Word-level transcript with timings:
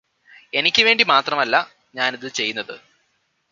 എനിക്ക് 0.53 0.81
വേണ്ടി 0.83 1.03
മാത്രമല്ല 1.03 1.55
ഞാനിത് 1.95 2.27
ചെയ്യുന്നത് 2.33 2.75